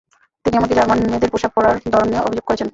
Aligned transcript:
তিনি 0.45 0.55
এমনকি 0.57 0.75
জার্মান 0.75 0.97
মেয়েদের 1.03 1.31
পোশাক 1.33 1.51
পরার 1.55 1.75
ধরন 1.85 2.07
নিয়েও 2.09 2.25
অভিযোগ 2.27 2.45
করেছেন। 2.47 2.67